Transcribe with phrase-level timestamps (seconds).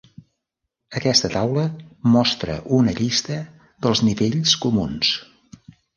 [1.01, 1.65] Aquesta taula
[2.15, 3.37] mostra una llista
[3.87, 5.13] dels nivells comuns.